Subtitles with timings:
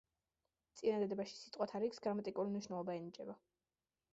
[0.79, 3.37] წინადადებაში სიტყვათა რიგს გრამატიკული მნიშვნელობა ენიჭება.